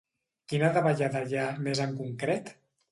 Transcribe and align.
Quina 0.53 0.71
davallada 0.79 1.23
hi 1.29 1.39
ha, 1.43 1.47
més 1.69 1.87
en 1.89 1.97
concret? 2.03 2.55